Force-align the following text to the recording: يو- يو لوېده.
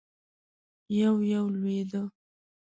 يو- 0.97 1.25
يو 1.31 1.45
لوېده. 1.59 2.01